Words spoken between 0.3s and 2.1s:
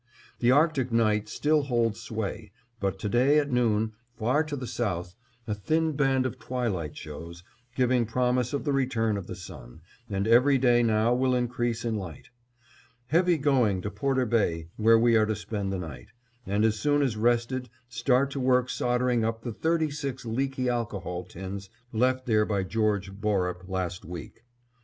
The Arctic night still holds